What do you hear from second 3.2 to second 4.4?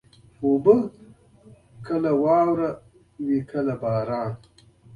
وي، کله باران.